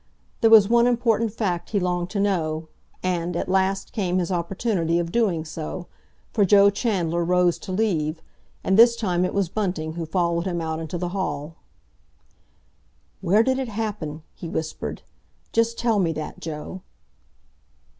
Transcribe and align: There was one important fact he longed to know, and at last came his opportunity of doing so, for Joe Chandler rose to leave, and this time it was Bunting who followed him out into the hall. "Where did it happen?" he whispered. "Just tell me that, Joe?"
There 0.39 0.49
was 0.49 0.67
one 0.67 0.87
important 0.87 1.31
fact 1.31 1.69
he 1.69 1.79
longed 1.79 2.09
to 2.09 2.19
know, 2.19 2.69
and 3.03 3.35
at 3.37 3.47
last 3.47 3.93
came 3.93 4.17
his 4.17 4.31
opportunity 4.31 4.97
of 4.97 5.11
doing 5.11 5.45
so, 5.45 5.85
for 6.33 6.43
Joe 6.43 6.71
Chandler 6.71 7.23
rose 7.23 7.59
to 7.59 7.71
leave, 7.71 8.19
and 8.63 8.79
this 8.79 8.95
time 8.95 9.23
it 9.23 9.31
was 9.35 9.47
Bunting 9.47 9.93
who 9.93 10.07
followed 10.07 10.47
him 10.47 10.59
out 10.59 10.79
into 10.79 10.97
the 10.97 11.09
hall. 11.09 11.53
"Where 13.21 13.43
did 13.43 13.59
it 13.59 13.67
happen?" 13.69 14.23
he 14.33 14.49
whispered. 14.49 15.03
"Just 15.51 15.77
tell 15.77 15.99
me 15.99 16.11
that, 16.13 16.39
Joe?" 16.39 16.81